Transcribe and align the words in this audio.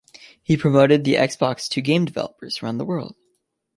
He 0.41 0.55
then 0.55 0.61
promoted 0.61 1.03
the 1.03 1.13
Xbox 1.13 1.69
to 1.69 1.79
game 1.79 2.05
developers 2.05 2.63
around 2.63 2.79
the 2.79 2.85
world. 2.85 3.13